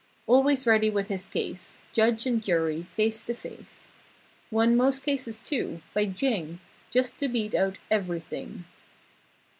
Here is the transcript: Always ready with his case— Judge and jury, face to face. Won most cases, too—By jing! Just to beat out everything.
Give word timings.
Always 0.25 0.65
ready 0.65 0.89
with 0.89 1.09
his 1.09 1.27
case— 1.27 1.79
Judge 1.93 2.25
and 2.25 2.43
jury, 2.43 2.81
face 2.81 3.23
to 3.25 3.35
face. 3.35 3.87
Won 4.49 4.75
most 4.75 5.03
cases, 5.03 5.37
too—By 5.37 6.05
jing! 6.05 6.59
Just 6.89 7.19
to 7.19 7.27
beat 7.27 7.53
out 7.53 7.77
everything. 7.91 8.65